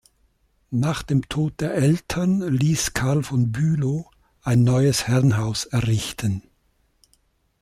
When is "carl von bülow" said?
2.95-4.09